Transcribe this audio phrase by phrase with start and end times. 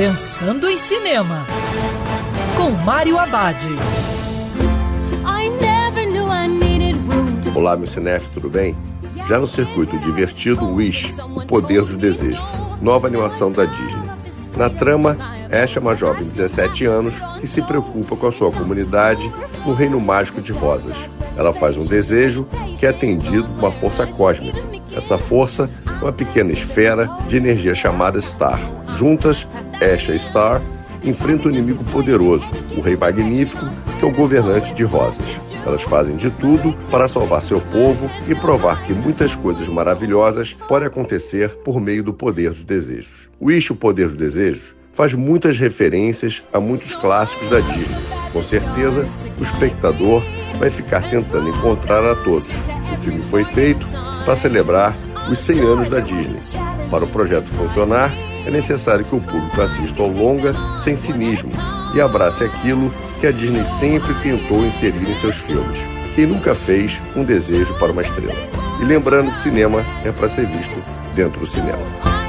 [0.00, 1.46] Pensando em Cinema,
[2.56, 3.66] com Mário Abad.
[7.54, 8.74] Olá, meu cinef, tudo bem?
[9.28, 12.40] Já no circuito divertido Wish, O Poder dos Desejos,
[12.80, 14.10] nova animação da Disney.
[14.56, 15.18] Na trama,
[15.52, 19.30] Ash é uma jovem de 17 anos que se preocupa com a sua comunidade
[19.66, 20.96] no reino mágico de rosas.
[21.40, 22.46] Ela faz um desejo
[22.76, 24.60] que é atendido por uma força cósmica.
[24.94, 28.60] Essa força é uma pequena esfera de energia chamada Star.
[28.94, 29.48] Juntas,
[29.80, 30.60] Ash e Star
[31.02, 32.46] enfrentam um inimigo poderoso,
[32.76, 33.64] o Rei Magnífico,
[33.98, 35.24] que é o governante de rosas.
[35.64, 40.88] Elas fazem de tudo para salvar seu povo e provar que muitas coisas maravilhosas podem
[40.88, 43.30] acontecer por meio do poder dos desejos.
[43.40, 47.96] O Wish, o Poder dos Desejos, faz muitas referências a muitos clássicos da Disney.
[48.30, 49.06] Com certeza,
[49.38, 50.22] o espectador
[50.60, 52.48] vai ficar tentando encontrar a todos.
[52.92, 53.86] O filme foi feito
[54.24, 54.94] para celebrar
[55.30, 56.38] os 100 anos da Disney.
[56.90, 58.12] Para o projeto funcionar,
[58.46, 60.52] é necessário que o público assista ao longa
[60.84, 61.50] sem cinismo
[61.94, 65.78] e abrace aquilo que a Disney sempre tentou inserir em seus filmes.
[66.14, 68.34] Quem nunca fez um desejo para uma estrela.
[68.80, 70.82] E lembrando que cinema é para ser visto
[71.14, 72.19] dentro do cinema.